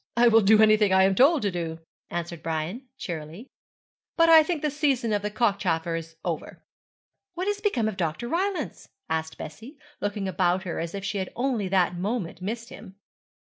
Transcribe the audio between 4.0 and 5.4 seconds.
'But I think the season of the